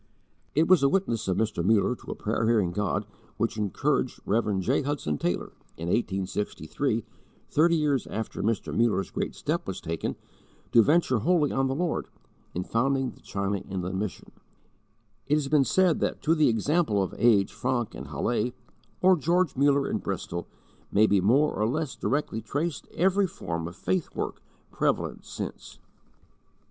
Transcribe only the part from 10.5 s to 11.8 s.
to venture wholly on the